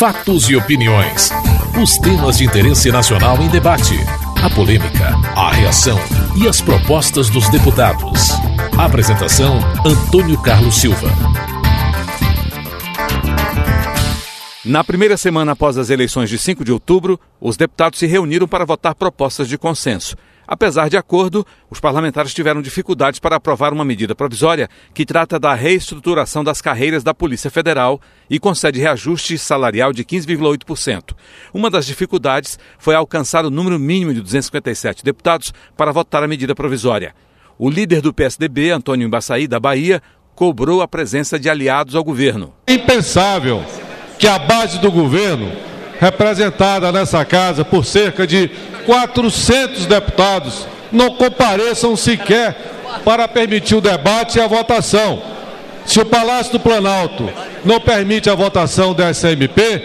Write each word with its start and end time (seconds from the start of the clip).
Fatos 0.00 0.48
e 0.48 0.56
opiniões. 0.56 1.28
Os 1.78 1.98
temas 1.98 2.38
de 2.38 2.46
interesse 2.46 2.90
nacional 2.90 3.36
em 3.42 3.50
debate. 3.50 3.94
A 4.42 4.48
polêmica, 4.48 5.14
a 5.36 5.52
reação 5.52 5.98
e 6.42 6.48
as 6.48 6.58
propostas 6.62 7.28
dos 7.28 7.50
deputados. 7.50 8.30
Apresentação: 8.78 9.58
Antônio 9.84 10.40
Carlos 10.40 10.76
Silva. 10.76 11.10
Na 14.64 14.82
primeira 14.82 15.18
semana 15.18 15.52
após 15.52 15.76
as 15.76 15.90
eleições 15.90 16.30
de 16.30 16.38
5 16.38 16.64
de 16.64 16.72
outubro, 16.72 17.20
os 17.38 17.58
deputados 17.58 17.98
se 17.98 18.06
reuniram 18.06 18.48
para 18.48 18.64
votar 18.64 18.94
propostas 18.94 19.48
de 19.48 19.58
consenso. 19.58 20.16
Apesar 20.52 20.90
de 20.90 20.96
acordo, 20.96 21.46
os 21.70 21.78
parlamentares 21.78 22.34
tiveram 22.34 22.60
dificuldades 22.60 23.20
para 23.20 23.36
aprovar 23.36 23.72
uma 23.72 23.84
medida 23.84 24.16
provisória 24.16 24.68
que 24.92 25.06
trata 25.06 25.38
da 25.38 25.54
reestruturação 25.54 26.42
das 26.42 26.60
carreiras 26.60 27.04
da 27.04 27.14
Polícia 27.14 27.48
Federal 27.48 28.00
e 28.28 28.40
concede 28.40 28.80
reajuste 28.80 29.38
salarial 29.38 29.92
de 29.92 30.04
15,8%. 30.04 31.14
Uma 31.54 31.70
das 31.70 31.86
dificuldades 31.86 32.58
foi 32.80 32.96
alcançar 32.96 33.46
o 33.46 33.50
número 33.50 33.78
mínimo 33.78 34.12
de 34.12 34.20
257 34.20 35.04
deputados 35.04 35.54
para 35.76 35.92
votar 35.92 36.24
a 36.24 36.26
medida 36.26 36.52
provisória. 36.52 37.14
O 37.56 37.70
líder 37.70 38.00
do 38.00 38.12
PSDB, 38.12 38.72
Antônio 38.72 39.06
Embaçaí, 39.06 39.46
da 39.46 39.60
Bahia, 39.60 40.02
cobrou 40.34 40.82
a 40.82 40.88
presença 40.88 41.38
de 41.38 41.48
aliados 41.48 41.94
ao 41.94 42.02
governo. 42.02 42.52
É 42.66 42.72
impensável 42.72 43.64
que 44.18 44.26
a 44.26 44.36
base 44.36 44.80
do 44.80 44.90
governo, 44.90 45.48
representada 46.00 46.90
nessa 46.90 47.24
casa 47.26 47.62
por 47.62 47.84
cerca 47.84 48.26
de 48.26 48.50
400 48.86 49.84
deputados 49.84 50.66
não 50.90 51.10
compareçam 51.10 51.94
sequer 51.94 52.56
para 53.04 53.28
permitir 53.28 53.74
o 53.76 53.80
debate 53.80 54.38
e 54.38 54.40
a 54.40 54.46
votação. 54.46 55.22
Se 55.84 56.00
o 56.00 56.06
Palácio 56.06 56.52
do 56.52 56.60
Planalto 56.60 57.28
não 57.64 57.78
permite 57.78 58.30
a 58.30 58.34
votação 58.34 58.94
da 58.94 59.12
SMP, 59.12 59.82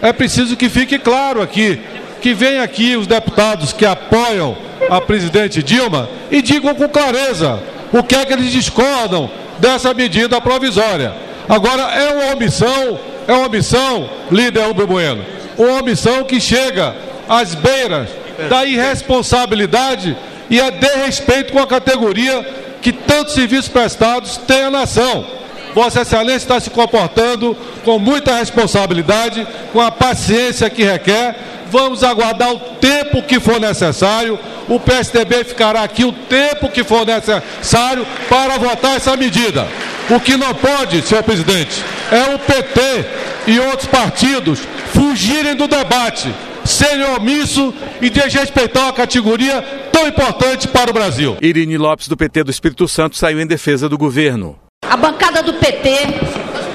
é 0.00 0.12
preciso 0.12 0.56
que 0.56 0.68
fique 0.68 0.98
claro 0.98 1.42
aqui, 1.42 1.80
que 2.20 2.32
venham 2.32 2.62
aqui 2.62 2.96
os 2.96 3.06
deputados 3.06 3.72
que 3.72 3.84
apoiam 3.84 4.56
a 4.88 5.00
presidente 5.00 5.62
Dilma 5.62 6.08
e 6.30 6.40
digam 6.42 6.74
com 6.74 6.88
clareza 6.88 7.60
o 7.92 8.02
que 8.02 8.14
é 8.14 8.24
que 8.24 8.32
eles 8.32 8.52
discordam 8.52 9.30
dessa 9.58 9.92
medida 9.92 10.40
provisória. 10.40 11.12
Agora, 11.48 11.82
é 11.82 12.12
uma 12.12 12.34
omissão, 12.34 12.98
é 13.26 13.32
uma 13.32 13.46
omissão, 13.46 14.08
líder 14.30 14.66
Rubem 14.66 14.86
Bueno, 14.86 15.35
uma 15.58 15.80
omissão 15.80 16.24
que 16.24 16.40
chega 16.40 16.94
às 17.28 17.54
beiras 17.54 18.08
da 18.48 18.64
irresponsabilidade 18.64 20.16
e 20.50 20.60
a 20.60 20.70
desrespeito 20.70 21.52
com 21.52 21.58
a 21.58 21.66
categoria 21.66 22.46
que 22.80 22.92
tantos 22.92 23.34
serviços 23.34 23.68
prestados 23.68 24.36
tem 24.36 24.64
a 24.64 24.70
nação. 24.70 25.26
Vossa 25.74 26.02
Excelência 26.02 26.36
está 26.36 26.60
se 26.60 26.70
comportando 26.70 27.56
com 27.84 27.98
muita 27.98 28.36
responsabilidade, 28.36 29.46
com 29.72 29.80
a 29.80 29.90
paciência 29.90 30.70
que 30.70 30.82
requer. 30.82 31.36
Vamos 31.70 32.02
aguardar 32.02 32.52
o 32.52 32.58
tempo 32.58 33.22
que 33.22 33.38
for 33.38 33.60
necessário. 33.60 34.38
O 34.68 34.80
PSDB 34.80 35.44
ficará 35.44 35.82
aqui 35.82 36.04
o 36.04 36.12
tempo 36.12 36.68
que 36.68 36.82
for 36.82 37.04
necessário 37.04 38.06
para 38.28 38.56
votar 38.56 38.96
essa 38.96 39.16
medida. 39.16 39.68
O 40.08 40.20
que 40.20 40.36
não 40.36 40.54
pode, 40.54 41.02
senhor 41.02 41.22
presidente, 41.24 41.84
é 42.10 42.34
o 42.34 42.38
PT 42.38 43.04
e 43.48 43.60
outros 43.60 43.86
partidos 43.86 44.60
fugirem 44.96 45.54
do 45.54 45.68
debate 45.68 46.32
serem 46.64 47.04
omisso 47.14 47.72
e 48.00 48.10
desrespeitar 48.10 48.84
uma 48.84 48.92
categoria 48.92 49.62
tão 49.92 50.08
importante 50.08 50.66
para 50.66 50.90
o 50.90 50.94
Brasil. 50.94 51.36
Irine 51.40 51.76
Lopes, 51.76 52.08
do 52.08 52.16
PT 52.16 52.42
do 52.42 52.50
Espírito 52.50 52.88
Santo, 52.88 53.16
saiu 53.16 53.40
em 53.40 53.46
defesa 53.46 53.88
do 53.88 53.96
governo. 53.96 54.58
A 54.88 54.96
bancada 54.96 55.42
do 55.42 55.54
PT 55.54 55.90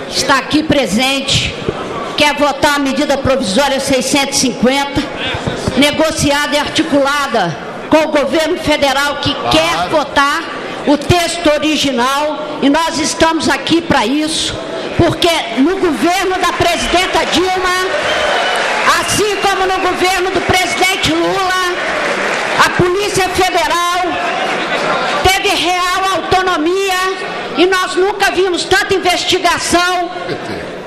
está 0.10 0.38
aqui 0.38 0.64
presente, 0.64 1.54
quer 2.16 2.36
votar 2.36 2.76
a 2.76 2.80
medida 2.80 3.18
provisória 3.18 3.80
650, 3.80 5.02
negociada 5.78 6.56
e 6.56 6.60
articulada 6.60 7.58
com 7.90 7.98
o 7.98 8.12
governo 8.12 8.58
federal 8.58 9.18
que 9.18 9.34
claro. 9.34 9.50
quer 9.50 9.90
votar 9.90 10.62
o 10.88 10.98
texto 10.98 11.48
original 11.48 12.60
e 12.62 12.70
nós 12.70 12.98
estamos 13.00 13.50
aqui 13.50 13.82
para 13.82 14.06
isso, 14.06 14.56
porque 15.02 15.34
no 15.58 15.78
governo 15.78 16.38
da 16.40 16.54
presidenta 16.54 17.26
Dilma 17.26 17.80
Assim 19.00 19.36
como 19.38 19.66
no 19.66 19.80
governo 19.80 20.32
do 20.32 20.42
presidente 20.42 21.12
Lula, 21.12 21.64
a 22.66 22.70
Polícia 22.72 23.28
Federal 23.30 24.02
teve 25.24 25.50
real 25.56 26.02
autonomia 26.16 27.02
e 27.58 27.66
nós 27.66 27.96
nunca 27.96 28.32
vimos 28.32 28.64
tanta 28.66 28.94
investigação 28.94 30.12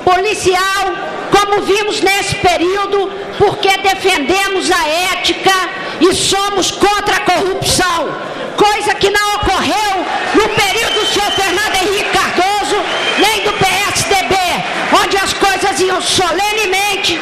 policial 0.05 0.85
como 1.31 1.63
vimos 1.63 2.01
nesse 2.01 2.37
período, 2.37 3.11
porque 3.39 3.77
defendemos 3.79 4.71
a 4.71 4.89
ética 5.15 5.53
e 6.01 6.15
somos 6.15 6.71
contra 6.71 7.17
a 7.17 7.21
corrupção, 7.21 8.09
coisa 8.57 8.95
que 8.95 9.11
não 9.11 9.35
ocorreu 9.37 10.05
no 10.35 10.49
período 10.51 11.01
do 11.01 11.07
senhor 11.07 11.31
Fernando 11.33 11.75
Henrique 11.77 12.11
Cardoso, 12.11 12.77
nem 13.19 13.41
do 13.43 13.53
PSDB, 13.55 14.37
onde 15.03 15.17
as 15.17 15.33
solenemente 16.05 17.19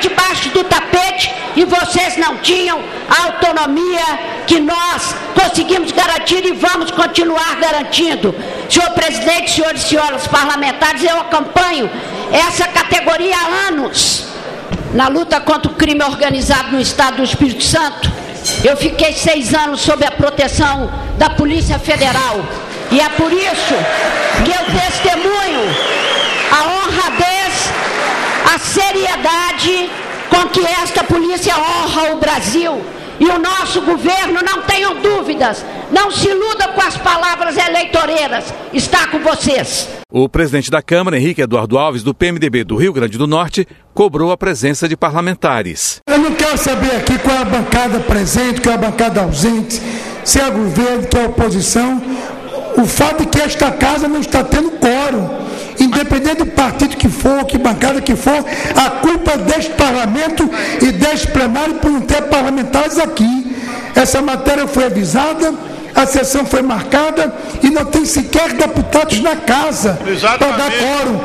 debaixo 0.00 0.48
do 0.50 0.64
tapete 0.64 1.32
e 1.56 1.64
vocês 1.64 2.16
não 2.16 2.38
tinham 2.38 2.80
a 3.08 3.24
autonomia 3.24 4.04
que 4.46 4.60
nós 4.60 5.14
conseguimos 5.34 5.92
garantir 5.92 6.44
e 6.44 6.52
vamos 6.52 6.90
continuar 6.90 7.56
garantindo. 7.56 8.34
Senhor 8.68 8.90
presidente, 8.90 9.50
senhores 9.50 9.84
e 9.84 9.88
senhoras 9.88 10.26
parlamentares, 10.26 11.02
eu 11.02 11.18
acompanho 11.20 11.90
essa 12.32 12.66
categoria 12.68 13.36
há 13.36 13.68
anos 13.68 14.24
na 14.94 15.08
luta 15.08 15.40
contra 15.40 15.70
o 15.70 15.74
crime 15.74 16.02
organizado 16.02 16.72
no 16.72 16.80
estado 16.80 17.18
do 17.18 17.24
Espírito 17.24 17.64
Santo. 17.64 18.10
Eu 18.64 18.76
fiquei 18.76 19.12
seis 19.12 19.52
anos 19.52 19.80
sob 19.80 20.04
a 20.04 20.10
proteção 20.10 20.90
da 21.18 21.28
Polícia 21.30 21.78
Federal. 21.78 22.44
E 22.90 23.00
é 23.00 23.08
por 23.10 23.30
isso 23.30 23.74
que 24.44 24.50
eu 24.50 24.80
testemunho 24.80 25.87
a 28.58 28.60
seriedade 28.60 29.88
com 30.28 30.48
que 30.48 30.66
esta 30.66 31.04
polícia 31.04 31.54
honra 31.56 32.12
o 32.12 32.18
Brasil. 32.18 32.82
E 33.20 33.24
o 33.24 33.38
nosso 33.38 33.80
governo, 33.82 34.40
não 34.44 34.62
tenham 34.62 35.00
dúvidas, 35.00 35.64
não 35.90 36.08
se 36.08 36.28
iluda 36.28 36.68
com 36.68 36.80
as 36.80 36.96
palavras 36.96 37.56
eleitoreiras, 37.56 38.44
está 38.72 39.08
com 39.08 39.18
vocês. 39.18 39.88
O 40.12 40.28
presidente 40.28 40.70
da 40.70 40.80
Câmara, 40.80 41.16
Henrique 41.16 41.42
Eduardo 41.42 41.76
Alves, 41.76 42.04
do 42.04 42.14
PMDB 42.14 42.62
do 42.62 42.76
Rio 42.76 42.92
Grande 42.92 43.18
do 43.18 43.26
Norte, 43.26 43.66
cobrou 43.92 44.30
a 44.30 44.36
presença 44.36 44.88
de 44.88 44.96
parlamentares. 44.96 45.98
Eu 46.08 46.18
não 46.18 46.32
quero 46.32 46.56
saber 46.56 46.94
aqui 46.96 47.18
qual 47.18 47.36
é 47.36 47.42
a 47.42 47.44
bancada 47.44 47.98
presente, 48.00 48.60
qual 48.60 48.72
é 48.72 48.78
a 48.78 48.80
bancada 48.80 49.22
ausente, 49.22 49.82
se 50.24 50.40
é 50.40 50.48
governo, 50.48 51.02
se 51.10 51.18
é 51.18 51.26
oposição. 51.26 52.00
O 52.76 52.86
fato 52.86 53.24
é 53.24 53.26
que 53.26 53.40
esta 53.40 53.72
casa 53.72 54.06
não 54.06 54.20
está 54.20 54.44
tendo 54.44 54.70
quórum 54.78 55.37
independente 55.80 56.36
do 56.36 56.46
partido 56.46 56.96
que 56.96 57.08
for, 57.08 57.44
que 57.44 57.58
bancada 57.58 58.00
que 58.00 58.16
for, 58.16 58.44
a 58.76 58.90
culpa 58.90 59.32
é 59.32 59.38
deste 59.38 59.72
parlamento 59.72 60.48
e 60.82 60.92
deste 60.92 61.28
plenário 61.28 61.74
por 61.76 61.90
não 61.90 62.00
ter 62.00 62.22
parlamentares 62.22 62.98
aqui. 62.98 63.56
Essa 63.94 64.22
matéria 64.22 64.66
foi 64.66 64.86
avisada, 64.86 65.54
a 65.94 66.06
sessão 66.06 66.44
foi 66.44 66.62
marcada 66.62 67.34
e 67.62 67.70
não 67.70 67.84
tem 67.84 68.04
sequer 68.04 68.52
deputados 68.52 69.20
na 69.20 69.36
casa 69.36 69.98
para 70.38 70.56
dar 70.56 70.70
quórum. 70.70 71.20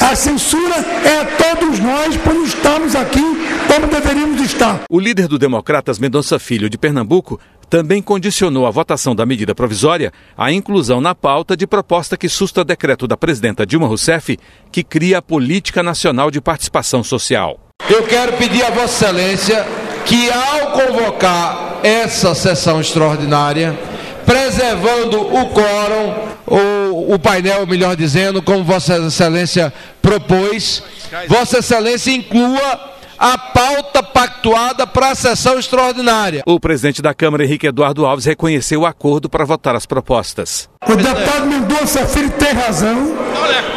A 0.00 0.14
censura 0.14 0.74
é 1.04 1.20
a 1.20 1.24
todos 1.24 1.78
nós 1.80 2.16
por 2.16 2.34
não 2.34 2.44
estarmos 2.44 2.94
aqui 2.94 3.22
como 3.66 3.86
deveríamos 3.86 4.40
estar. 4.42 4.82
O 4.90 5.00
líder 5.00 5.26
do 5.26 5.38
Democratas 5.38 5.98
Mendonça 5.98 6.38
Filho 6.38 6.68
de 6.68 6.76
Pernambuco 6.76 7.40
também 7.64 8.02
condicionou 8.02 8.66
a 8.66 8.70
votação 8.70 9.14
da 9.14 9.26
medida 9.26 9.54
provisória 9.54 10.12
à 10.36 10.52
inclusão 10.52 11.00
na 11.00 11.14
pauta 11.14 11.56
de 11.56 11.66
proposta 11.66 12.16
que 12.16 12.28
susta 12.28 12.64
decreto 12.64 13.06
da 13.06 13.16
presidenta 13.16 13.66
Dilma 13.66 13.86
Rousseff 13.86 14.38
que 14.70 14.82
cria 14.82 15.18
a 15.18 15.22
Política 15.22 15.82
Nacional 15.82 16.30
de 16.30 16.40
Participação 16.40 17.02
Social. 17.02 17.58
Eu 17.88 18.04
quero 18.04 18.34
pedir 18.34 18.64
a 18.64 18.70
Vossa 18.70 19.06
Excelência 19.06 19.66
que, 20.04 20.30
ao 20.30 20.72
convocar 20.72 21.80
essa 21.82 22.34
sessão 22.34 22.80
extraordinária, 22.80 23.78
preservando 24.24 25.20
o 25.20 25.50
quórum, 25.50 26.34
ou 26.46 27.14
o 27.14 27.18
painel, 27.18 27.66
melhor 27.66 27.96
dizendo, 27.96 28.42
como 28.42 28.64
Vossa 28.64 28.96
Excelência 28.96 29.72
propôs, 30.00 30.82
Vossa 31.28 31.58
Excelência 31.58 32.10
inclua 32.10 32.93
a 33.18 33.38
pauta 33.38 34.02
pactuada 34.02 34.86
para 34.86 35.10
a 35.10 35.14
sessão 35.14 35.58
extraordinária. 35.58 36.42
O 36.46 36.58
presidente 36.60 37.00
da 37.00 37.14
Câmara, 37.14 37.44
Henrique 37.44 37.66
Eduardo 37.66 38.04
Alves, 38.04 38.24
reconheceu 38.24 38.80
o 38.80 38.86
acordo 38.86 39.28
para 39.28 39.44
votar 39.44 39.74
as 39.74 39.86
propostas. 39.86 40.68
O 40.86 40.96
deputado 40.96 41.46
Mendonça 41.46 42.06
Filho 42.06 42.30
tem 42.30 42.52
razão, 42.52 43.14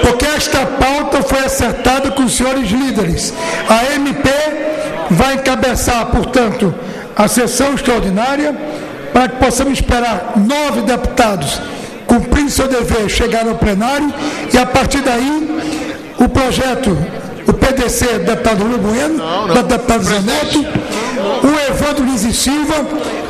porque 0.01 0.25
esta 0.25 0.65
pauta 0.65 1.21
foi 1.21 1.39
acertada 1.39 2.11
com 2.11 2.23
os 2.23 2.35
senhores 2.35 2.69
líderes. 2.69 3.33
A 3.69 3.93
MP 3.95 4.29
vai 5.11 5.35
encabeçar, 5.35 6.05
portanto, 6.07 6.73
a 7.15 7.27
sessão 7.27 7.73
extraordinária 7.73 8.53
para 9.13 9.29
que 9.29 9.37
possamos 9.37 9.73
esperar 9.73 10.33
nove 10.35 10.81
deputados 10.81 11.61
cumprindo 12.05 12.49
seu 12.49 12.67
dever, 12.67 13.09
chegar 13.09 13.43
no 13.43 13.55
plenário 13.55 14.11
e 14.51 14.57
a 14.57 14.65
partir 14.65 15.01
daí 15.01 15.59
o 16.17 16.29
projeto, 16.29 16.97
PDC, 17.67 18.19
deputado 18.19 18.63
Rui 18.63 18.77
Bueno, 18.77 19.17
não, 19.17 19.47
não. 19.47 19.53
deputado 19.55 20.03
Zanetti, 20.03 20.59
o 20.59 21.71
Evandro 21.71 22.05
Luiz 22.05 22.23
e 22.23 22.33
Silva 22.33 22.75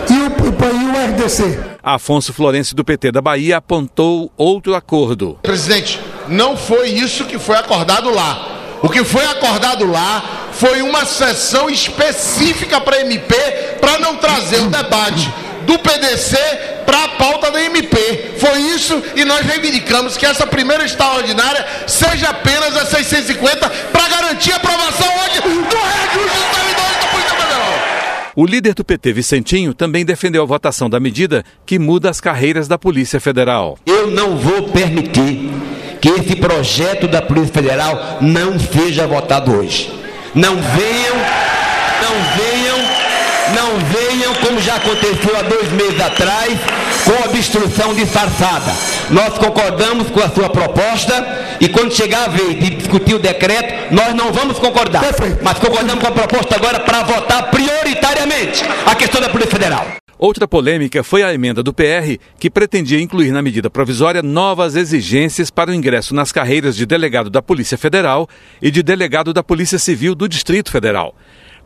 e 0.10 0.14
o, 0.14 0.54
e 0.54 0.86
o 0.86 1.24
RDC. 1.24 1.60
Afonso 1.82 2.32
Florencio 2.34 2.76
do 2.76 2.84
PT 2.84 3.12
da 3.12 3.22
Bahia 3.22 3.58
apontou 3.58 4.32
outro 4.38 4.76
acordo. 4.76 5.40
Presidente, 5.42 6.00
não 6.28 6.56
foi 6.56 6.90
isso 6.90 7.26
que 7.26 7.40
foi 7.40 7.56
acordado 7.56 8.14
lá. 8.14 8.78
O 8.84 8.90
que 8.90 9.04
foi 9.04 9.26
acordado 9.26 9.90
lá 9.90 10.24
foi 10.52 10.84
uma 10.84 11.04
sessão 11.04 11.68
específica 11.68 12.80
para 12.80 13.02
MP 13.02 13.36
para 13.82 13.98
não 13.98 14.18
trazer 14.18 14.62
o 14.62 14.68
debate 14.68 15.34
do 15.68 15.78
PDC 15.78 16.38
para 16.86 17.04
a 17.04 17.08
pauta 17.10 17.52
da 17.52 17.62
MP. 17.62 18.36
Foi 18.40 18.58
isso 18.58 19.04
e 19.16 19.26
nós 19.26 19.46
reivindicamos 19.46 20.16
que 20.16 20.26
essa 20.26 20.48
primeira 20.48 20.86
extraordinária 20.86 21.66
seja 21.86 22.30
apenas 22.30 22.76
a 22.78 22.86
650 22.86 23.70
para 23.92 24.08
garantir 24.08 24.54
a 24.54 24.56
aprovação 24.56 25.08
hoje 25.08 25.42
do 25.42 25.76
reajuste 25.76 27.02
da 27.02 27.08
Polícia 27.10 27.36
Federal. 27.36 27.74
O 28.36 28.46
líder 28.46 28.74
do 28.74 28.86
PT, 28.86 29.14
Vicentinho, 29.14 29.74
também 29.74 30.06
defendeu 30.06 30.42
a 30.42 30.46
votação 30.46 30.90
da 30.90 31.00
medida 31.00 31.44
que 31.66 31.78
muda 31.78 32.10
as 32.10 32.22
carreiras 32.22 32.68
da 32.68 32.78
Polícia 32.78 33.20
Federal. 33.20 33.78
Eu 33.86 34.08
não 34.08 34.38
vou 34.38 34.70
permitir 34.70 35.50
que 36.00 36.10
esse 36.10 36.36
projeto 36.36 37.08
da 37.08 37.22
Polícia 37.22 37.54
Federal 37.54 38.20
não 38.22 38.58
seja 38.58 39.06
votado 39.06 39.52
hoje. 39.52 39.92
Não 40.34 40.56
venham, 40.56 41.16
não 42.02 42.16
venham, 42.38 42.78
não 43.56 43.80
venham 43.80 44.07
como 44.36 44.60
já 44.60 44.76
aconteceu 44.76 45.38
há 45.38 45.42
dois 45.44 45.72
meses 45.72 46.00
atrás, 46.00 46.60
com 47.04 47.30
obstrução 47.30 47.94
disfarçada. 47.94 48.72
Nós 49.10 49.38
concordamos 49.38 50.10
com 50.10 50.22
a 50.22 50.30
sua 50.30 50.50
proposta 50.50 51.58
e 51.60 51.68
quando 51.70 51.94
chegar 51.94 52.26
a 52.26 52.30
vez 52.30 52.60
de 52.60 52.70
discutir 52.72 53.16
o 53.16 53.20
decreto, 53.20 53.94
nós 53.94 54.14
não 54.14 54.32
vamos 54.32 54.60
concordar. 54.60 55.04
Mas 55.42 55.60
concordamos 55.60 56.04
com 56.04 56.08
a 56.08 56.12
proposta 56.12 56.56
agora 56.56 56.80
para 56.80 57.04
votar 57.04 57.50
prioritariamente 57.50 58.64
a 58.86 58.96
questão 58.96 59.22
da 59.22 59.30
Polícia 59.30 59.52
Federal. 59.52 59.98
Outra 60.20 60.48
polêmica 60.48 61.04
foi 61.04 61.22
a 61.22 61.32
emenda 61.32 61.62
do 61.62 61.72
PR, 61.72 62.18
que 62.40 62.50
pretendia 62.50 63.00
incluir 63.00 63.32
na 63.32 63.40
medida 63.40 63.70
provisória 63.70 64.24
novas 64.24 64.76
exigências 64.76 65.52
para 65.52 65.70
o 65.70 65.74
ingresso 65.74 66.16
nas 66.16 66.32
carreiras 66.32 66.76
de 66.76 66.88
delegado 66.88 67.30
da 67.30 67.40
Polícia 67.40 67.78
Federal 67.78 68.28
e 68.60 68.72
de 68.72 68.82
delegado 68.82 69.32
da 69.32 69.44
Polícia 69.44 69.78
Civil 69.78 70.16
do 70.16 70.28
Distrito 70.28 70.72
Federal, 70.72 71.16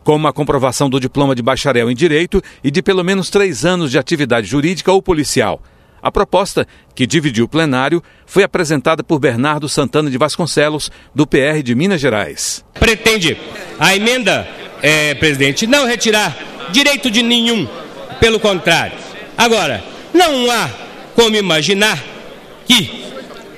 como 0.04 0.28
a 0.28 0.34
comprovação 0.34 0.90
do 0.90 1.00
diploma 1.00 1.36
de 1.36 1.42
bacharel 1.42 1.90
em 1.90 1.96
Direito 1.96 2.42
e 2.64 2.72
de 2.72 2.82
pelo 2.82 3.04
menos 3.04 3.30
três 3.30 3.66
anos 3.66 3.92
de 3.92 3.98
atividade 3.98 4.48
jurídica 4.48 4.92
ou 4.92 5.02
policial. 5.02 5.62
A 6.02 6.12
proposta, 6.12 6.68
que 6.96 7.06
dividiu 7.06 7.46
o 7.46 7.48
plenário, 7.48 8.02
foi 8.26 8.44
apresentada 8.44 9.04
por 9.04 9.20
Bernardo 9.20 9.70
Santana 9.70 10.10
de 10.10 10.18
Vasconcelos, 10.18 10.90
do 11.14 11.28
PR 11.28 11.62
de 11.64 11.76
Minas 11.76 12.02
Gerais. 12.02 12.66
Pretende 12.74 13.38
a 13.80 13.96
emenda, 13.96 14.48
é, 14.82 15.14
presidente, 15.14 15.68
não 15.68 15.86
retirar 15.86 16.36
direito 16.72 17.12
de 17.12 17.22
nenhum 17.22 17.68
pelo 18.20 18.40
contrário. 18.40 18.98
Agora, 19.38 19.84
não 20.14 20.50
há 20.50 20.70
como 21.16 21.36
imaginar 21.36 22.04
que 22.66 23.12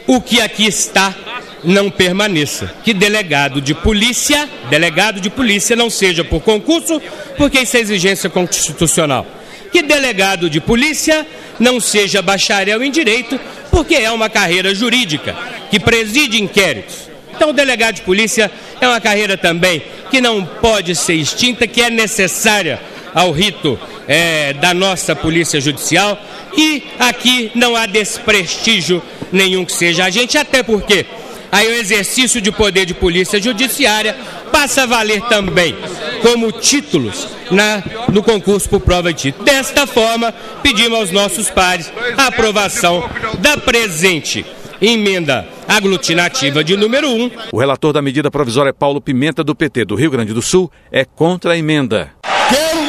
o 0.06 0.20
que 0.20 0.42
aqui 0.42 0.66
está 0.66 1.16
não 1.64 1.90
permaneça. 1.90 2.74
Que 2.84 2.94
delegado 2.94 3.62
de 3.62 3.74
polícia, 3.74 4.50
delegado 4.70 5.20
de 5.20 5.30
polícia 5.30 5.76
não 5.76 5.90
seja 5.90 6.24
por 6.24 6.42
concurso, 6.42 7.02
porque 7.38 7.60
isso 7.60 7.78
é 7.78 7.80
exigência 7.80 8.30
constitucional. 8.30 9.26
Que 9.72 9.82
delegado 9.82 10.50
de 10.50 10.60
polícia 10.62 11.26
não 11.60 11.80
seja 11.80 12.22
bacharel 12.22 12.84
em 12.84 12.92
direito, 12.92 13.40
porque 13.72 13.96
é 13.96 14.12
uma 14.12 14.30
carreira 14.30 14.74
jurídica 14.74 15.36
que 15.72 15.80
preside 15.80 16.42
inquéritos. 16.42 17.10
Então, 17.36 17.50
o 17.50 17.54
delegado 17.54 17.96
de 17.96 18.02
polícia 18.04 18.52
é 18.80 18.88
uma 18.88 19.02
carreira 19.02 19.36
também 19.36 19.82
que 20.12 20.22
não 20.22 20.46
pode 20.46 20.96
ser 20.96 21.16
extinta, 21.16 21.66
que 21.66 21.82
é 21.82 21.90
necessária 21.90 22.80
ao 23.14 23.32
rito 23.32 23.80
é, 24.08 24.54
da 24.54 24.74
nossa 24.74 25.16
Polícia 25.16 25.60
Judicial 25.60 26.20
e 26.56 26.84
aqui 27.00 27.52
não 27.56 27.76
há 27.76 27.86
desprestígio 27.86 29.02
nenhum 29.32 29.66
que 29.66 29.72
seja 29.72 30.06
a 30.06 30.10
gente, 30.10 30.38
até 30.38 30.62
porque 30.62 31.06
aí 31.54 31.68
o 31.68 31.76
exercício 31.76 32.42
de 32.42 32.52
poder 32.52 32.84
de 32.84 32.96
polícia 32.96 33.40
judiciária 33.40 34.18
passa 34.52 34.84
a 34.84 34.86
valer 34.88 35.22
também 35.30 35.76
como 36.24 36.52
títulos 36.52 37.28
na, 37.52 37.84
no 38.12 38.24
concurso 38.24 38.68
por 38.68 38.80
prova 38.80 39.14
de 39.14 39.32
título. 39.32 39.46
Desta 39.46 39.86
forma, 39.86 40.34
pedimos 40.64 40.98
aos 40.98 41.12
nossos 41.12 41.52
pares 41.52 41.94
a 42.18 42.28
aprovação 42.28 43.08
da 43.38 43.56
presente 43.56 44.44
emenda 44.82 45.48
aglutinativa 45.68 46.64
de 46.64 46.76
número 46.76 47.08
1. 47.08 47.24
Um. 47.24 47.32
O 47.52 47.60
relator 47.60 47.94
da 47.94 48.02
medida 48.02 48.32
provisória 48.32 48.72
é 48.72 48.74
Paulo 48.74 49.00
Pimenta, 49.00 49.44
do 49.44 49.54
PT 49.54 49.86
do 49.86 49.96
Rio 49.96 50.10
Grande 50.10 50.34
do 50.34 50.42
Sul, 50.42 50.72
é 50.92 51.06
contra 51.06 51.54
a 51.54 51.58
emenda. 51.58 52.12
Quero 52.50 52.84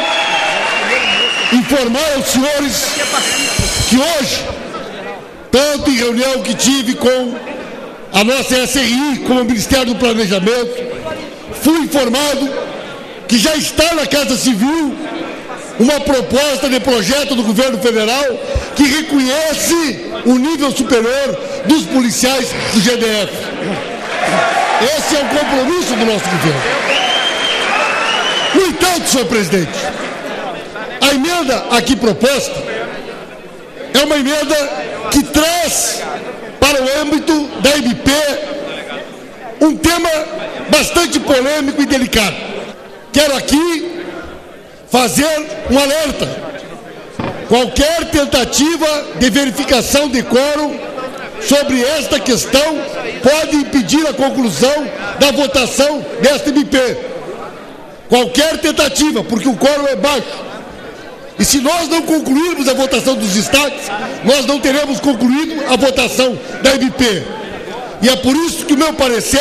informar 1.60 2.14
aos 2.14 2.26
senhores 2.26 2.94
que 3.90 3.96
hoje, 3.96 4.42
tanto 5.50 5.90
em 5.90 5.96
reunião 5.96 6.42
que 6.42 6.54
tive 6.54 6.94
com 6.94 7.53
a 8.14 8.22
nossa 8.22 8.56
SRI, 8.64 9.24
com 9.26 9.34
o 9.34 9.44
Ministério 9.44 9.86
do 9.86 9.96
Planejamento, 9.96 10.72
fui 11.62 11.78
informado 11.80 12.48
que 13.26 13.36
já 13.36 13.56
está 13.56 13.92
na 13.94 14.06
Casa 14.06 14.36
Civil 14.36 14.96
uma 15.80 15.98
proposta 15.98 16.68
de 16.68 16.78
projeto 16.78 17.34
do 17.34 17.42
governo 17.42 17.78
federal 17.78 18.24
que 18.76 18.84
reconhece 18.84 20.12
o 20.24 20.38
nível 20.38 20.70
superior 20.70 21.36
dos 21.66 21.82
policiais 21.86 22.46
do 22.72 22.80
GDF. 22.80 23.32
Esse 24.96 25.16
é 25.16 25.20
o 25.20 25.28
compromisso 25.36 25.96
do 25.96 26.06
nosso 26.06 26.24
governo. 26.24 26.62
No 28.54 28.66
entanto, 28.66 29.08
senhor 29.08 29.26
presidente, 29.26 29.72
a 31.00 31.14
emenda 31.14 31.66
aqui 31.72 31.96
proposta 31.96 32.54
é 33.92 34.04
uma 34.04 34.16
emenda 34.16 34.56
que 35.10 35.24
traz 35.24 36.00
para 36.74 36.82
o 36.82 37.00
âmbito 37.02 37.48
da 37.60 37.76
MP 37.78 38.10
um 39.60 39.76
tema 39.76 40.08
bastante 40.68 41.20
polêmico 41.20 41.80
e 41.80 41.86
delicado. 41.86 42.34
Quero 43.12 43.36
aqui 43.36 44.02
fazer 44.90 45.28
um 45.70 45.78
alerta. 45.78 46.28
Qualquer 47.48 48.06
tentativa 48.10 48.86
de 49.20 49.30
verificação 49.30 50.08
de 50.08 50.22
quórum 50.24 50.76
sobre 51.40 51.80
esta 51.80 52.18
questão 52.18 52.78
pode 53.22 53.56
impedir 53.56 54.04
a 54.08 54.12
conclusão 54.12 54.88
da 55.20 55.30
votação 55.30 56.04
desta 56.20 56.50
MP. 56.50 56.96
Qualquer 58.08 58.58
tentativa, 58.58 59.22
porque 59.22 59.48
o 59.48 59.56
quórum 59.56 59.86
é 59.86 59.94
baixo. 59.94 60.53
E 61.38 61.44
se 61.44 61.60
nós 61.60 61.88
não 61.88 62.02
concluirmos 62.02 62.68
a 62.68 62.74
votação 62.74 63.16
dos 63.16 63.34
estados, 63.34 63.82
nós 64.24 64.46
não 64.46 64.60
teremos 64.60 65.00
concluído 65.00 65.64
a 65.68 65.76
votação 65.76 66.38
da 66.62 66.74
MP. 66.74 67.24
E 68.02 68.08
é 68.08 68.16
por 68.16 68.36
isso 68.36 68.66
que 68.66 68.74
o 68.74 68.78
meu 68.78 68.92
parecer 68.94 69.40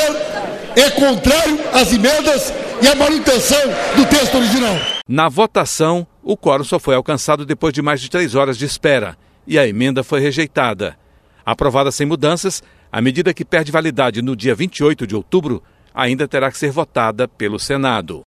é 0.76 0.90
contrário 0.92 1.60
às 1.74 1.94
emendas 1.94 2.54
e 2.82 2.88
à 2.88 2.96
manutenção 2.96 3.62
do 3.96 4.06
texto 4.06 4.36
original. 4.36 4.76
Na 5.08 5.30
votação, 5.30 6.08
o 6.24 6.36
quórum 6.36 6.64
só 6.64 6.80
foi 6.80 6.96
alcançado 6.96 7.46
depois 7.46 7.74
de 7.74 7.82
mais 7.82 8.02
de 8.02 8.10
três 8.10 8.36
horas 8.36 8.58
de 8.58 8.66
espera 8.66 9.18
e 9.46 9.60
a 9.60 9.68
emenda 9.68 10.04
foi 10.04 10.20
rejeitada. 10.20 10.98
Aprovada 11.46 11.92
sem 11.92 12.08
mudanças, 12.08 12.64
a 12.92 13.02
medida 13.02 13.34
que 13.34 13.44
perde 13.44 13.72
validade 13.72 14.22
no 14.22 14.36
dia 14.36 14.56
28 14.56 15.06
de 15.06 15.16
outubro 15.16 15.62
ainda 15.94 16.28
terá 16.28 16.50
que 16.50 16.58
ser 16.58 16.72
votada 16.72 17.28
pelo 17.28 17.60
Senado. 17.60 18.22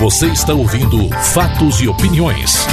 Você 0.00 0.26
está 0.28 0.54
ouvindo 0.54 1.10
Fatos 1.34 1.80
e 1.80 1.88
Opiniões. 1.88 2.66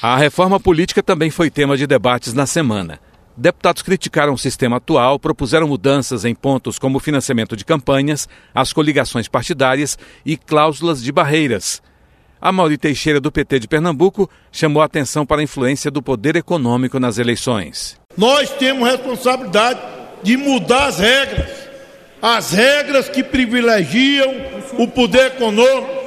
A 0.00 0.16
reforma 0.16 0.58
política 0.58 1.02
também 1.02 1.30
foi 1.30 1.50
tema 1.50 1.76
de 1.76 1.86
debates 1.86 2.32
na 2.32 2.46
semana. 2.46 2.98
Deputados 3.36 3.82
criticaram 3.82 4.32
o 4.32 4.38
sistema 4.38 4.76
atual, 4.76 5.18
propuseram 5.18 5.68
mudanças 5.68 6.24
em 6.24 6.34
pontos 6.34 6.78
como 6.78 6.98
financiamento 6.98 7.56
de 7.56 7.64
campanhas, 7.64 8.28
as 8.54 8.72
coligações 8.72 9.28
partidárias 9.28 9.98
e 10.24 10.36
cláusulas 10.36 11.02
de 11.02 11.12
barreiras. 11.12 11.82
A 12.40 12.50
Mauri 12.50 12.78
Teixeira, 12.78 13.20
do 13.20 13.30
PT 13.30 13.60
de 13.60 13.68
Pernambuco, 13.68 14.28
chamou 14.50 14.82
a 14.82 14.86
atenção 14.86 15.24
para 15.24 15.40
a 15.40 15.44
influência 15.44 15.90
do 15.90 16.02
poder 16.02 16.36
econômico 16.36 16.98
nas 16.98 17.18
eleições. 17.18 17.96
Nós 18.16 18.50
temos 18.50 18.88
responsabilidade 18.88 19.80
de 20.22 20.36
mudar 20.36 20.86
as 20.86 20.98
regras, 20.98 21.71
as 22.22 22.52
regras 22.52 23.08
que 23.08 23.22
privilegiam 23.22 24.32
o 24.78 24.86
poder 24.86 25.26
econômico 25.26 26.02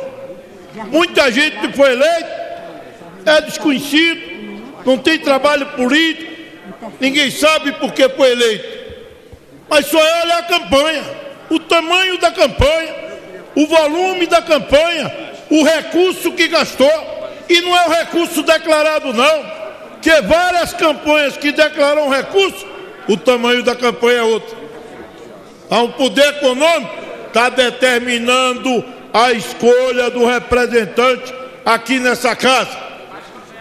Muita 0.92 1.32
gente 1.32 1.58
que 1.60 1.74
foi 1.74 1.92
eleito 1.94 2.46
é 3.26 3.42
desconhecido, 3.42 4.22
não 4.86 4.98
tem 4.98 5.18
trabalho 5.18 5.66
político, 5.68 6.32
ninguém 7.00 7.32
sabe 7.32 7.72
por 7.74 7.92
que 7.94 8.08
foi 8.10 8.32
eleito. 8.32 8.86
Mas 9.70 9.88
só 9.88 9.98
olha 9.98 10.38
a 10.38 10.44
campanha, 10.44 11.04
o 11.50 11.60
tamanho 11.60 12.20
da 12.20 12.32
campanha, 12.32 12.96
o 13.56 13.66
volume 13.66 14.28
da 14.28 14.42
campanha, 14.42 15.12
o 15.50 15.64
recurso 15.64 16.32
que 16.34 16.48
gastou. 16.48 17.16
E 17.48 17.62
não 17.62 17.78
é 17.78 17.88
o 17.88 17.92
recurso 17.92 18.42
declarado, 18.44 19.14
não, 19.14 19.46
que 20.02 20.22
várias 20.22 20.74
campanhas 20.74 21.38
que 21.38 21.52
declaram 21.52 22.10
recurso, 22.10 22.66
o 23.08 23.16
tamanho 23.16 23.64
da 23.64 23.76
campanha 23.76 24.20
é 24.20 24.24
outro. 24.24 24.65
O 25.70 25.90
poder 25.90 26.30
econômico 26.30 26.96
está 27.28 27.50
determinando 27.50 28.84
a 29.14 29.32
escolha 29.32 30.10
do 30.10 30.26
representante 30.26 31.34
aqui 31.66 32.00
nessa 32.00 32.36
casa. 32.36 32.78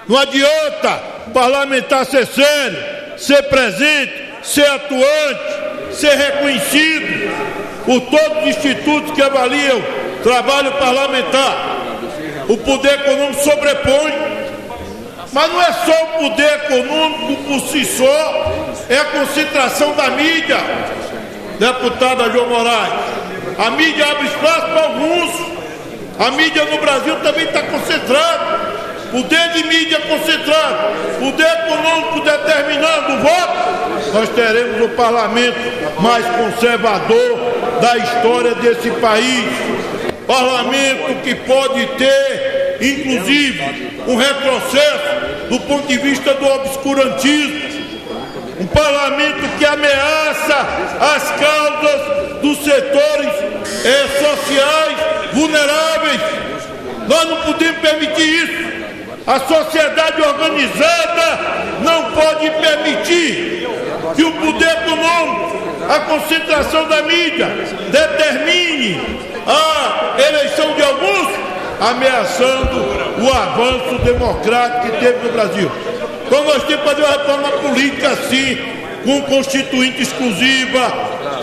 Não 0.09 0.19
adianta 0.19 1.01
parlamentar 1.33 2.05
ser 2.05 2.27
sério, 2.27 2.79
ser 3.17 3.43
presente, 3.45 4.13
ser 4.43 4.67
atuante, 4.67 5.95
ser 5.95 6.15
reconhecido 6.15 7.31
por 7.87 8.01
todos 8.03 8.43
os 8.43 8.49
institutos 8.49 9.13
que 9.13 9.23
avaliam 9.23 9.83
trabalho 10.23 10.73
parlamentar. 10.73 11.77
O 12.49 12.57
poder 12.59 12.95
econômico 13.01 13.43
sobrepõe. 13.43 14.13
Mas 15.33 15.53
não 15.53 15.63
é 15.63 15.73
só 15.73 16.05
o 16.05 16.29
poder 16.29 16.61
econômico 16.65 17.43
por 17.45 17.61
si 17.69 17.85
só, 17.85 18.53
é 18.89 18.99
a 18.99 19.05
concentração 19.07 19.93
da 19.97 20.11
mídia, 20.11 20.59
deputada 21.59 22.31
João 22.31 22.49
Moraes. 22.49 22.93
A 23.59 23.71
mídia 23.71 24.07
abre 24.07 24.27
espaço 24.27 24.67
para 24.67 24.83
alguns. 24.85 25.55
A 26.19 26.31
mídia 26.33 26.65
no 26.65 26.79
Brasil 26.79 27.17
também 27.17 27.45
está 27.45 27.63
concentrada. 27.63 28.75
Poder 29.11 29.53
de 29.53 29.63
mídia 29.69 30.01
concentrado, 30.09 30.93
poder 31.21 31.47
econômico 31.47 32.21
determinando 32.21 33.13
o 33.13 33.19
voto, 33.19 34.13
nós 34.13 34.29
teremos 34.31 34.85
o 34.85 34.89
parlamento 34.97 35.57
mais 36.01 36.27
conservador 36.27 37.39
da 37.81 37.97
história 37.97 38.57
desse 38.57 38.91
país. 39.01 39.45
Parlamento 40.27 41.23
que 41.23 41.33
pode 41.37 41.87
ter, 41.97 42.79
inclusive, 42.81 44.03
um 44.09 44.17
retrocesso 44.17 45.49
do 45.49 45.61
ponto 45.61 45.87
de 45.87 45.99
vista 45.99 46.35
do 46.35 46.47
obscurantismo. 46.47 47.74
Um 48.59 48.67
parlamento 48.67 49.59
que 49.59 49.65
ameaça 49.65 50.67
as 51.01 51.31
causas 51.33 52.41
dos 52.41 52.59
setores 52.59 53.33
eh, 53.85 54.07
sociais 54.21 54.97
vulneráveis. 55.33 56.21
Nós 57.09 57.29
não 57.29 57.37
podemos 57.43 57.79
permitir 57.79 58.45
isso. 58.45 58.75
A 59.27 59.41
sociedade 59.41 60.23
organizada 60.23 61.39
não 61.81 62.13
pode 62.13 62.51
permitir 62.51 63.67
que 64.15 64.23
o 64.23 64.33
poder 64.33 64.71
econômico, 64.71 65.59
a 65.89 66.01
concentração 66.01 66.87
da 66.89 67.03
mídia, 67.03 67.49
determine 67.91 69.01
a 69.47 70.15
eleição 70.21 70.75
de 70.75 70.83
alguns, 70.83 71.29
ameaçando 71.81 72.77
o 73.21 73.33
avanço 73.33 73.99
democrático 74.05 74.93
que 74.93 74.99
teve 74.99 75.27
no 75.27 75.33
Brasil. 75.33 75.71
Então 76.27 76.45
nós 76.45 76.65
temos 76.65 76.83
que 76.83 76.89
fazer 76.89 77.03
uma 77.03 77.13
reforma 77.13 77.49
política 77.59 78.11
assim, 78.11 78.59
com 79.05 79.23
constituinte 79.23 80.03
exclusiva, 80.03 80.91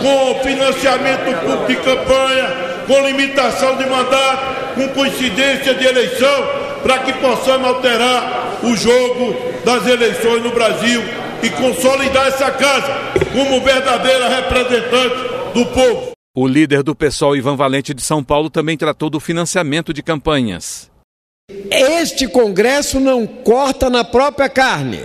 com 0.00 0.42
financiamento 0.42 1.40
público 1.40 1.66
de 1.66 1.76
campanha, 1.76 2.46
com 2.86 3.06
limitação 3.06 3.76
de 3.76 3.86
mandato, 3.86 4.74
com 4.74 4.88
coincidência 4.88 5.74
de 5.74 5.84
eleição 5.84 6.62
para 6.82 6.98
que 7.00 7.12
possamos 7.14 7.68
alterar 7.68 8.58
o 8.62 8.76
jogo 8.76 9.36
das 9.64 9.86
eleições 9.86 10.42
no 10.42 10.50
Brasil 10.50 11.02
e 11.42 11.50
consolidar 11.50 12.26
essa 12.26 12.50
casa 12.50 12.92
como 13.32 13.60
verdadeira 13.60 14.28
representante 14.28 15.16
do 15.54 15.66
povo. 15.66 16.12
O 16.34 16.46
líder 16.46 16.82
do 16.82 16.94
PSOL, 16.94 17.36
Ivan 17.36 17.56
Valente 17.56 17.92
de 17.92 18.02
São 18.02 18.22
Paulo, 18.24 18.48
também 18.48 18.76
tratou 18.76 19.10
do 19.10 19.20
financiamento 19.20 19.92
de 19.92 20.02
campanhas. 20.02 20.91
Este 21.70 22.26
Congresso 22.26 23.00
não 23.00 23.26
corta 23.26 23.90
na 23.90 24.04
própria 24.04 24.48
carne. 24.48 25.00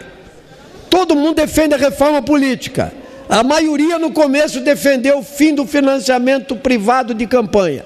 Todo 0.89 1.15
mundo 1.15 1.35
defende 1.35 1.73
a 1.73 1.77
reforma 1.77 2.21
política. 2.21 2.93
A 3.27 3.43
maioria 3.43 3.99
no 3.99 4.11
começo 4.11 4.61
defendeu 4.61 5.19
o 5.19 5.23
fim 5.23 5.53
do 5.53 5.65
financiamento 5.65 6.55
privado 6.55 7.13
de 7.13 7.25
campanha. 7.25 7.83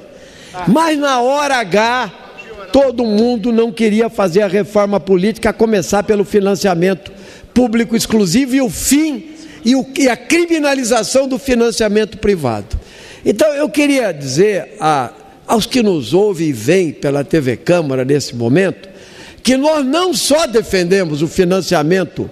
Mas 0.67 0.98
na 1.00 1.20
hora 1.22 1.58
H, 1.58 2.12
todo 2.72 3.05
mundo 3.05 3.51
não 3.51 3.72
queria 3.72 4.10
fazer 4.10 4.41
a 4.41 4.48
reforma 4.48 5.00
política, 5.00 5.50
a 5.50 5.53
começar 5.53 6.03
pelo 6.03 6.24
financiamento 6.24 7.12
público 7.53 7.96
exclusivo 7.96 8.55
e 8.55 8.62
o 8.62 8.70
fim 8.70 9.31
e, 9.65 9.74
e 10.00 10.10
a 10.10 10.17
criminalização 10.17 11.27
do 11.27 11.39
financiamento 11.39 12.17
privado. 12.17 12.79
Então 13.25 13.48
eu 13.53 13.70
queria 13.70 14.12
dizer 14.12 14.75
a, 14.79 15.12
aos 15.48 15.66
que 15.66 15.82
nos 15.82 16.14
ouvem 16.14 16.50
e 16.50 16.54
veem 16.54 16.92
pela 16.92 17.24
TV 17.24 17.58
Câmara 17.58 18.06
nesse 18.06 18.36
momento, 18.36 18.90
que 19.44 19.58
nós 19.58 19.86
não 19.86 20.14
só 20.14 20.46
defendemos 20.46 21.22
o 21.22 21.28
financiamento 21.28 22.30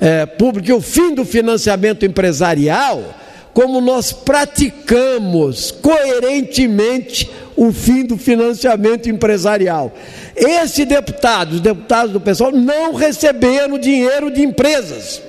é, 0.00 0.26
público 0.26 0.68
e 0.68 0.72
o 0.72 0.80
fim 0.80 1.14
do 1.14 1.24
financiamento 1.24 2.04
empresarial, 2.04 3.14
como 3.52 3.80
nós 3.80 4.12
praticamos 4.12 5.70
coerentemente 5.70 7.30
o 7.56 7.72
fim 7.72 8.04
do 8.04 8.18
financiamento 8.18 9.08
empresarial. 9.08 9.94
Esse 10.34 10.84
deputado, 10.84 11.54
os 11.54 11.60
deputados 11.60 12.12
do 12.12 12.20
pessoal, 12.20 12.52
não 12.52 12.92
receberam 12.92 13.78
dinheiro 13.78 14.30
de 14.30 14.42
empresas. 14.42 15.22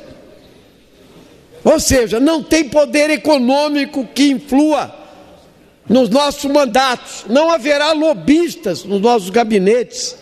Ou 1.63 1.79
seja, 1.79 2.19
não 2.19 2.43
tem 2.43 2.65
poder 2.65 3.09
econômico 3.09 4.05
que 4.13 4.29
influa 4.31 4.93
nos 5.89 6.09
nossos 6.09 6.49
mandatos. 6.51 7.25
Não 7.29 7.51
haverá 7.51 7.91
lobistas 7.91 8.83
nos 8.83 9.01
nossos 9.01 9.29
gabinetes 9.29 10.15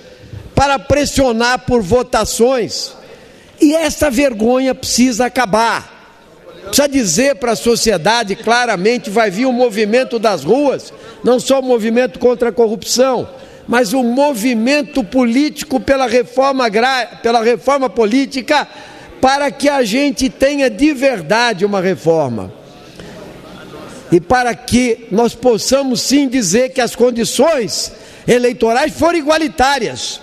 para 0.54 0.80
pressionar 0.80 1.66
por 1.66 1.82
votações. 1.82 2.94
E 3.60 3.74
essa 3.76 4.10
vergonha 4.10 4.76
precisa 4.76 5.26
acabar. 5.26 5.94
Precisa 6.66 6.88
dizer 6.88 7.36
para 7.36 7.52
a 7.52 7.56
sociedade 7.56 8.36
claramente: 8.36 9.10
vai 9.10 9.30
vir 9.30 9.46
o 9.46 9.50
um 9.50 9.54
movimento 9.54 10.18
das 10.18 10.44
ruas, 10.44 10.94
não 11.24 11.40
só 11.40 11.60
o 11.60 11.64
movimento 11.64 12.20
contra 12.20 12.50
a 12.50 12.54
corrupção, 12.54 13.28
mas 13.68 13.94
o 13.94 14.04
movimento 14.04 15.04
político 15.04 15.80
pela 15.80 16.08
reforma, 16.08 16.66
pela 17.22 17.44
reforma 17.44 17.90
política, 17.90 18.68
para 19.22 19.52
que 19.52 19.70
a 19.70 19.84
gente 19.84 20.30
tenha 20.30 20.70
de 20.70 20.94
verdade 20.94 21.66
uma 21.66 21.82
reforma. 21.82 22.65
E 24.12 24.20
para 24.22 24.54
que 24.54 25.08
nós 25.12 25.34
possamos 25.34 26.02
sim 26.02 26.28
dizer 26.28 26.70
que 26.70 26.82
as 26.82 26.96
condições 26.96 27.92
eleitorais 28.28 28.94
foram 28.94 29.18
igualitárias, 29.18 30.22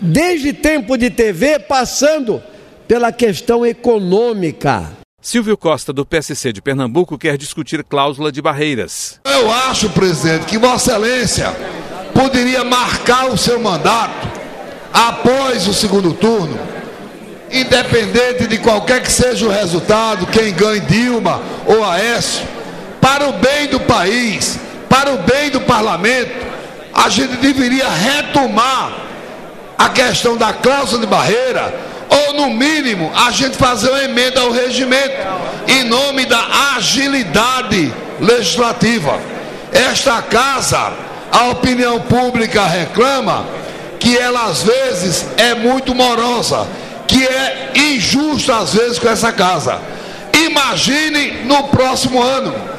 desde 0.00 0.52
tempo 0.52 0.96
de 0.96 1.10
TV, 1.10 1.58
passando 1.58 2.42
pela 2.86 3.12
questão 3.12 3.64
econômica. 3.64 4.90
Silvio 5.22 5.56
Costa, 5.56 5.92
do 5.92 6.06
PSC 6.06 6.50
de 6.52 6.62
Pernambuco, 6.62 7.18
quer 7.18 7.36
discutir 7.36 7.84
cláusula 7.84 8.32
de 8.32 8.40
barreiras. 8.40 9.20
Eu 9.24 9.50
acho, 9.52 9.90
presidente, 9.90 10.46
que 10.46 10.56
Vossa 10.56 10.92
Excelência 10.92 11.54
poderia 12.14 12.64
marcar 12.64 13.26
o 13.26 13.36
seu 13.36 13.60
mandato 13.60 14.28
após 14.92 15.68
o 15.68 15.74
segundo 15.74 16.14
turno, 16.14 16.58
independente 17.52 18.46
de 18.46 18.58
qualquer 18.58 19.02
que 19.02 19.12
seja 19.12 19.46
o 19.46 19.50
resultado, 19.50 20.26
quem 20.26 20.52
ganhe 20.54 20.80
Dilma 20.80 21.42
ou 21.66 21.84
Aécio, 21.84 22.46
para 23.00 23.28
o 23.28 23.32
bem 23.32 23.66
do 23.68 23.80
país, 23.80 24.58
para 24.88 25.12
o 25.12 25.18
bem 25.18 25.50
do 25.50 25.60
parlamento, 25.60 26.46
a 26.92 27.08
gente 27.08 27.36
deveria 27.36 27.88
retomar 27.88 28.92
a 29.78 29.88
questão 29.88 30.36
da 30.36 30.52
cláusula 30.52 31.00
de 31.00 31.06
barreira 31.06 31.74
ou 32.10 32.34
no 32.34 32.50
mínimo 32.50 33.10
a 33.14 33.30
gente 33.30 33.56
fazer 33.56 33.88
uma 33.88 34.02
emenda 34.02 34.40
ao 34.40 34.50
regimento 34.50 35.16
em 35.68 35.84
nome 35.84 36.26
da 36.26 36.74
agilidade 36.76 37.92
legislativa. 38.20 39.18
Esta 39.72 40.20
casa, 40.20 40.92
a 41.30 41.48
opinião 41.48 42.00
pública 42.00 42.64
reclama 42.66 43.46
que 43.98 44.16
ela 44.16 44.46
às 44.46 44.62
vezes 44.62 45.26
é 45.36 45.54
muito 45.54 45.94
morosa, 45.94 46.66
que 47.06 47.24
é 47.24 47.72
injusta 47.74 48.56
às 48.56 48.74
vezes 48.74 48.98
com 48.98 49.08
essa 49.08 49.32
casa. 49.32 49.78
Imagine 50.32 51.44
no 51.44 51.64
próximo 51.68 52.20
ano. 52.20 52.69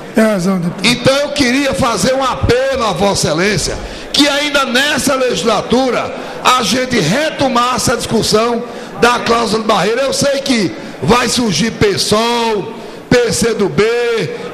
Então 0.83 1.15
eu 1.15 1.29
queria 1.29 1.73
fazer 1.73 2.13
um 2.13 2.23
apelo 2.23 2.83
a 2.83 2.93
Vossa 2.93 3.27
Excelência 3.27 3.77
que 4.11 4.27
ainda 4.27 4.65
nessa 4.65 5.15
legislatura 5.15 6.13
a 6.43 6.63
gente 6.63 6.99
retomasse 6.99 7.91
a 7.91 7.95
discussão 7.95 8.63
da 8.99 9.19
cláusula 9.19 9.61
de 9.61 9.67
barreira. 9.67 10.01
Eu 10.01 10.13
sei 10.13 10.41
que 10.41 10.71
vai 11.01 11.27
surgir 11.27 11.71
PSOL, 11.71 12.73
PCdoB, 13.09 13.83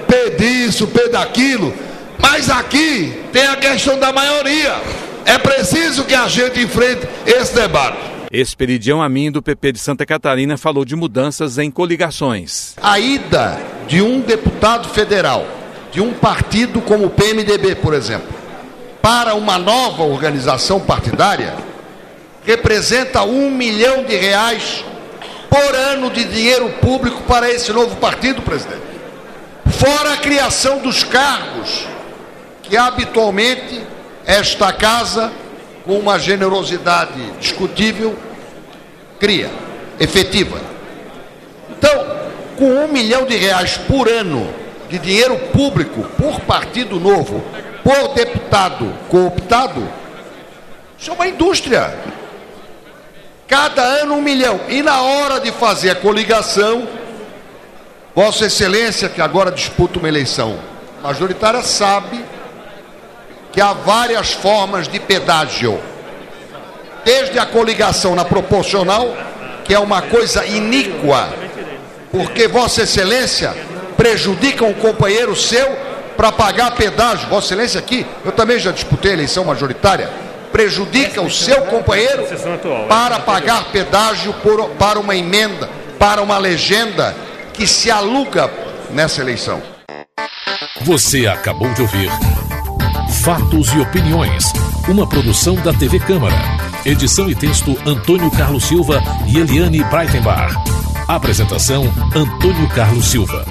P 0.07 0.29
disso, 0.37 0.87
P 0.87 1.09
daquilo, 1.09 1.73
mas 2.19 2.49
aqui 2.49 3.23
tem 3.33 3.45
a 3.47 3.55
questão 3.55 3.99
da 3.99 4.13
maioria. 4.13 4.75
É 5.25 5.37
preciso 5.37 6.05
que 6.05 6.15
a 6.15 6.27
gente 6.27 6.61
enfrente 6.61 7.05
esse 7.25 7.53
debate. 7.53 7.97
Esperidião 8.31 9.01
Amin, 9.01 9.31
do 9.31 9.41
PP 9.41 9.73
de 9.73 9.79
Santa 9.79 10.05
Catarina, 10.05 10.57
falou 10.57 10.85
de 10.85 10.95
mudanças 10.95 11.57
em 11.57 11.71
coligações. 11.71 12.73
A 12.81 12.99
ida 12.99 13.57
de 13.87 14.01
um 14.01 14.19
deputado 14.19 14.89
federal, 14.89 15.45
de 15.91 16.01
um 16.01 16.13
partido 16.13 16.81
como 16.81 17.05
o 17.05 17.09
PMDB, 17.09 17.75
por 17.75 17.93
exemplo, 17.93 18.35
para 19.01 19.33
uma 19.35 19.57
nova 19.57 20.03
organização 20.03 20.79
partidária, 20.79 21.55
representa 22.45 23.23
um 23.23 23.49
milhão 23.49 24.03
de 24.03 24.15
reais 24.15 24.83
por 25.49 25.75
ano 25.75 26.09
de 26.09 26.25
dinheiro 26.25 26.69
público 26.81 27.23
para 27.23 27.49
esse 27.49 27.71
novo 27.71 27.95
partido, 27.95 28.41
presidente. 28.41 28.81
Fora 29.71 30.13
a 30.13 30.17
criação 30.17 30.79
dos 30.79 31.03
cargos, 31.03 31.85
que 32.63 32.75
habitualmente 32.75 33.81
esta 34.25 34.73
casa, 34.73 35.31
com 35.85 35.97
uma 35.97 36.19
generosidade 36.19 37.19
discutível, 37.39 38.17
cria, 39.19 39.49
efetiva. 39.99 40.59
Então, 41.69 42.26
com 42.57 42.65
um 42.65 42.87
milhão 42.87 43.25
de 43.25 43.35
reais 43.35 43.77
por 43.77 44.09
ano 44.09 44.53
de 44.89 44.97
dinheiro 44.99 45.37
público 45.53 46.03
por 46.17 46.39
partido 46.41 46.99
novo, 46.99 47.43
por 47.83 48.13
deputado 48.13 48.93
cooptado, 49.09 49.87
isso 50.97 51.11
é 51.11 51.13
uma 51.13 51.27
indústria. 51.27 51.95
Cada 53.47 53.81
ano 53.81 54.15
um 54.15 54.21
milhão. 54.21 54.59
E 54.67 54.81
na 54.81 55.01
hora 55.01 55.39
de 55.39 55.51
fazer 55.51 55.91
a 55.91 55.95
coligação, 55.95 56.87
Vossa 58.15 58.45
Excelência, 58.45 59.07
que 59.07 59.21
agora 59.21 59.51
disputa 59.51 59.99
uma 59.99 60.07
eleição 60.07 60.59
majoritária, 61.03 61.61
sabe 61.61 62.25
que 63.51 63.61
há 63.61 63.73
várias 63.73 64.33
formas 64.33 64.87
de 64.87 64.99
pedágio. 64.99 65.79
Desde 67.05 67.39
a 67.39 67.45
coligação 67.45 68.15
na 68.15 68.25
proporcional, 68.25 69.15
que 69.63 69.73
é 69.73 69.79
uma 69.79 70.01
coisa 70.01 70.45
iníqua, 70.45 71.29
porque 72.11 72.47
Vossa 72.47 72.83
Excelência 72.83 73.53
prejudica 73.95 74.63
um 74.63 74.73
companheiro 74.73 75.35
seu 75.35 75.67
para 76.15 76.31
pagar 76.31 76.71
pedágio. 76.71 77.29
Vossa 77.29 77.47
Excelência 77.47 77.79
aqui, 77.79 78.05
eu 78.25 78.31
também 78.31 78.59
já 78.59 78.71
disputei 78.71 79.11
a 79.11 79.13
eleição 79.13 79.45
majoritária, 79.45 80.09
prejudica 80.51 81.21
o 81.21 81.29
seu 81.29 81.61
companheiro 81.63 82.25
para 82.87 83.19
pagar 83.19 83.65
pedágio 83.65 84.33
por, 84.35 84.69
para 84.71 84.99
uma 84.99 85.15
emenda, 85.15 85.69
para 85.99 86.21
uma 86.21 86.37
legenda 86.37 87.15
que 87.53 87.67
se 87.67 87.91
aluga 87.91 88.49
nessa 88.89 89.21
eleição. 89.21 89.61
Você 90.81 91.27
acabou 91.27 91.71
de 91.73 91.81
ouvir 91.81 92.09
Fatos 93.23 93.73
e 93.73 93.79
Opiniões, 93.79 94.53
uma 94.87 95.07
produção 95.07 95.55
da 95.55 95.73
TV 95.73 95.99
Câmara. 95.99 96.35
Edição 96.85 97.29
e 97.29 97.35
texto 97.35 97.77
Antônio 97.85 98.31
Carlos 98.31 98.63
Silva 98.63 99.03
e 99.27 99.37
Eliane 99.37 99.83
Breitenbach. 99.83 100.66
Apresentação 101.07 101.85
Antônio 102.13 102.67
Carlos 102.75 103.07
Silva. 103.07 103.45